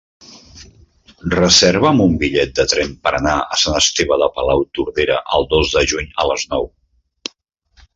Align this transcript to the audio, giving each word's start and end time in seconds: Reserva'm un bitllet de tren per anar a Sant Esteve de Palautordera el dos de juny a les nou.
Reserva'm 1.33 2.01
un 2.07 2.15
bitllet 2.25 2.55
de 2.61 2.67
tren 2.73 2.97
per 3.05 3.13
anar 3.19 3.37
a 3.45 3.61
Sant 3.67 3.79
Esteve 3.83 4.21
de 4.25 4.33
Palautordera 4.41 5.23
el 5.41 5.51
dos 5.57 5.79
de 5.79 5.89
juny 5.97 6.15
a 6.27 6.31
les 6.35 6.53
nou. 6.57 6.73